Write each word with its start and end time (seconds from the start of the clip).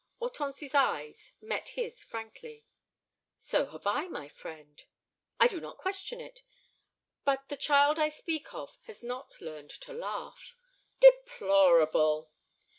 Hortense's 0.17 0.73
eyes 0.73 1.33
met 1.41 1.69
his 1.77 2.03
frankly. 2.03 2.65
"So 3.37 3.67
have 3.67 3.85
I, 3.85 4.07
my 4.07 4.27
friend." 4.27 4.83
"I 5.39 5.45
do 5.47 5.61
not 5.61 5.77
question 5.77 6.19
it. 6.19 6.41
But 7.23 7.49
the 7.49 7.55
child 7.55 7.99
I 7.99 8.09
speak 8.09 8.51
of 8.51 8.79
has 8.87 9.03
not 9.03 9.39
learned 9.39 9.69
to 9.69 9.93
laugh." 9.93 10.57
"Deplorable!" 10.99 12.31